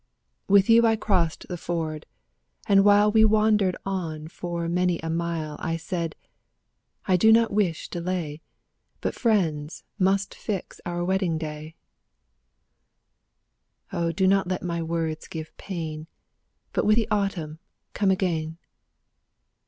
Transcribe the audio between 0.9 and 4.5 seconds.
crossed the ford, and while We wandered on